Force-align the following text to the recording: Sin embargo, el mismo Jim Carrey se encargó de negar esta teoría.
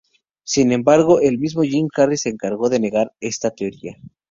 Sin 0.43 0.71
embargo, 0.71 1.19
el 1.19 1.37
mismo 1.37 1.61
Jim 1.61 1.87
Carrey 1.87 2.17
se 2.17 2.29
encargó 2.29 2.69
de 2.71 2.79
negar 2.79 3.13
esta 3.19 3.51
teoría. 3.51 3.97